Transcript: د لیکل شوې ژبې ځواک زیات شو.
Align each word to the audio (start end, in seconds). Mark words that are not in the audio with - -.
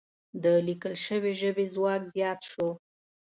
د 0.43 0.45
لیکل 0.67 0.93
شوې 1.05 1.31
ژبې 1.41 1.65
ځواک 1.73 2.01
زیات 2.15 2.39
شو. 2.49 2.69